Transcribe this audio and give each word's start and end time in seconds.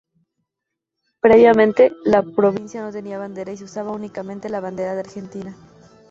Previamente 1.19 1.93
la 2.05 2.23
provincia 2.23 2.81
no 2.81 2.91
tenía 2.91 3.19
bandera 3.19 3.51
y 3.51 3.57
se 3.57 3.65
usaba 3.65 3.91
únicamente 3.91 4.49
la 4.49 4.59
bandera 4.59 4.95
de 4.95 5.01
Argentina. 5.01 5.55